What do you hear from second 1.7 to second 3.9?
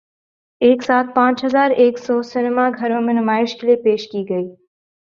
ایک سو سینما گھروں میں نمائش کے لیے